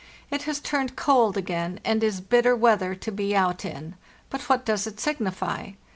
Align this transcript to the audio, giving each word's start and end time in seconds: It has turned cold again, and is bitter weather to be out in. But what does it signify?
It 0.31 0.41
has 0.49 0.59
turned 0.59 0.95
cold 0.95 1.37
again, 1.37 1.79
and 1.85 2.03
is 2.03 2.21
bitter 2.21 2.55
weather 2.55 2.95
to 2.95 3.11
be 3.11 3.35
out 3.35 3.63
in. 3.63 3.93
But 4.31 4.41
what 4.49 4.65
does 4.65 4.87
it 4.87 4.99
signify? 4.99 5.73